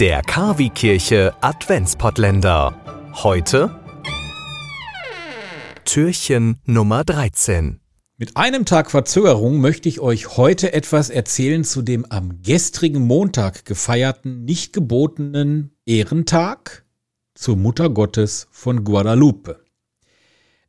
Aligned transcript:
Der 0.00 0.22
Kavi-Kirche 0.22 1.34
Adventspottländer. 1.42 2.74
Heute 3.22 3.78
Türchen 5.84 6.56
Nummer 6.64 7.04
13. 7.04 7.80
Mit 8.16 8.34
einem 8.34 8.64
Tag 8.64 8.90
Verzögerung 8.90 9.60
möchte 9.60 9.90
ich 9.90 10.00
euch 10.00 10.38
heute 10.38 10.72
etwas 10.72 11.10
erzählen 11.10 11.64
zu 11.64 11.82
dem 11.82 12.06
am 12.08 12.40
gestrigen 12.40 13.06
Montag 13.06 13.66
gefeierten, 13.66 14.46
nicht 14.46 14.72
gebotenen 14.72 15.76
Ehrentag 15.84 16.86
zur 17.34 17.56
Mutter 17.56 17.90
Gottes 17.90 18.48
von 18.50 18.84
Guadalupe. 18.84 19.62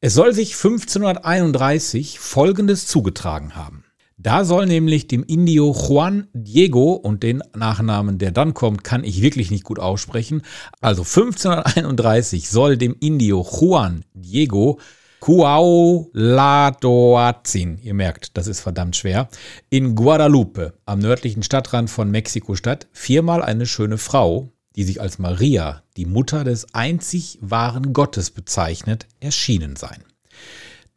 Es 0.00 0.14
soll 0.14 0.34
sich 0.34 0.56
1531 0.56 2.18
Folgendes 2.18 2.88
zugetragen 2.88 3.54
haben. 3.54 3.79
Da 4.22 4.44
soll 4.44 4.66
nämlich 4.66 5.08
dem 5.08 5.24
Indio 5.24 5.72
Juan 5.72 6.26
Diego 6.34 6.92
und 6.92 7.22
den 7.22 7.42
Nachnamen, 7.56 8.18
der 8.18 8.32
dann 8.32 8.52
kommt, 8.52 8.84
kann 8.84 9.02
ich 9.02 9.22
wirklich 9.22 9.50
nicht 9.50 9.64
gut 9.64 9.78
aussprechen. 9.78 10.42
Also 10.82 11.04
1531 11.04 12.50
soll 12.50 12.76
dem 12.76 12.94
Indio 13.00 13.48
Juan 13.50 14.04
Diego 14.12 14.78
Cuauladoazin, 15.20 17.78
ihr 17.82 17.94
merkt, 17.94 18.36
das 18.36 18.46
ist 18.46 18.60
verdammt 18.60 18.96
schwer, 18.96 19.30
in 19.70 19.94
Guadalupe, 19.94 20.74
am 20.84 20.98
nördlichen 20.98 21.42
Stadtrand 21.42 21.88
von 21.88 22.10
Mexiko-Stadt, 22.10 22.88
viermal 22.92 23.42
eine 23.42 23.64
schöne 23.64 23.96
Frau, 23.96 24.52
die 24.76 24.84
sich 24.84 25.00
als 25.00 25.18
Maria, 25.18 25.82
die 25.96 26.04
Mutter 26.04 26.44
des 26.44 26.74
einzig 26.74 27.38
wahren 27.40 27.94
Gottes 27.94 28.30
bezeichnet, 28.30 29.06
erschienen 29.18 29.76
sein. 29.76 30.04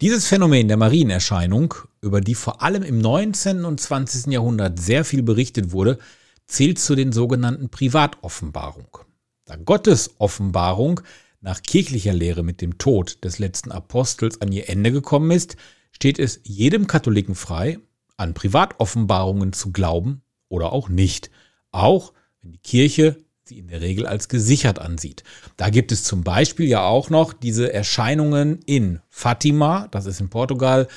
Dieses 0.00 0.26
Phänomen 0.26 0.66
der 0.66 0.78
Marienerscheinung, 0.78 1.74
über 2.00 2.22
die 2.22 2.34
vor 2.34 2.62
allem 2.62 2.82
im 2.82 3.00
19. 3.00 3.66
und 3.66 3.80
20. 3.80 4.32
Jahrhundert 4.32 4.80
sehr 4.80 5.04
viel 5.04 5.22
berichtet 5.22 5.72
wurde, 5.72 5.98
zählt 6.46 6.78
zu 6.78 6.94
den 6.94 7.12
sogenannten 7.12 7.68
Privatoffenbarung. 7.68 8.96
Da 9.44 9.56
Gottes 9.56 10.14
Offenbarung 10.16 11.02
nach 11.42 11.60
kirchlicher 11.60 12.14
Lehre 12.14 12.42
mit 12.42 12.62
dem 12.62 12.78
Tod 12.78 13.22
des 13.24 13.38
letzten 13.38 13.72
Apostels 13.72 14.40
an 14.40 14.52
ihr 14.52 14.70
Ende 14.70 14.90
gekommen 14.90 15.32
ist, 15.32 15.58
steht 15.92 16.18
es 16.18 16.40
jedem 16.44 16.86
Katholiken 16.86 17.34
frei, 17.34 17.78
an 18.16 18.32
Privatoffenbarungen 18.32 19.52
zu 19.52 19.70
glauben 19.70 20.22
oder 20.48 20.72
auch 20.72 20.88
nicht, 20.88 21.30
auch 21.72 22.14
wenn 22.40 22.52
die 22.52 22.58
Kirche 22.58 23.18
sie 23.50 23.58
in 23.58 23.68
der 23.68 23.80
Regel 23.80 24.06
als 24.06 24.28
gesichert 24.28 24.78
ansieht. 24.78 25.24
Da 25.56 25.68
gibt 25.68 25.92
es 25.92 26.04
zum 26.04 26.22
Beispiel 26.24 26.66
ja 26.66 26.84
auch 26.84 27.10
noch 27.10 27.32
diese 27.32 27.72
Erscheinungen 27.72 28.60
in 28.64 29.00
Fatima, 29.08 29.88
das 29.90 30.06
ist 30.06 30.20
in 30.20 30.30
Portugal, 30.30 30.88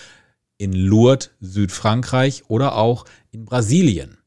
in 0.57 0.71
Lourdes, 0.71 1.31
Südfrankreich 1.41 2.43
oder 2.47 2.77
auch 2.77 3.05
in 3.31 3.43
Brasilien. 3.43 4.17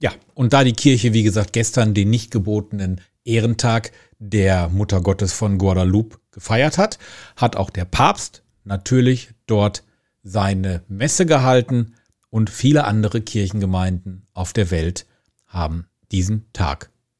Ja, 0.00 0.12
und 0.34 0.52
da 0.52 0.64
die 0.64 0.72
Kirche, 0.72 1.12
wie 1.12 1.22
gesagt, 1.22 1.52
gestern 1.52 1.94
den 1.94 2.10
nicht 2.10 2.30
gebotenen 2.30 3.00
Ehrentag 3.24 3.92
der 4.18 4.68
Mutter 4.68 5.00
Gottes 5.00 5.32
von 5.32 5.58
Guadalupe 5.58 6.18
gefeiert 6.32 6.78
hat, 6.78 6.98
hat 7.36 7.56
auch 7.56 7.70
der 7.70 7.84
Papst 7.84 8.42
natürlich 8.64 9.30
dort 9.46 9.84
seine 10.22 10.82
Messe 10.88 11.26
gehalten 11.26 11.94
und 12.30 12.48
viele 12.48 12.84
andere 12.84 13.20
Kirchengemeinden 13.20 14.26
auf 14.32 14.52
der 14.54 14.70
Welt 14.70 15.06
haben 15.46 15.86
diesen 16.10 16.50
Tag 16.52 16.92